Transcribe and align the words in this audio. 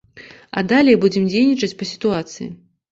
А 0.61 0.63
далей 0.71 0.97
будзем 1.03 1.29
дзейнічаць 1.31 1.73
па 1.83 1.93
сітуацыі. 1.93 2.55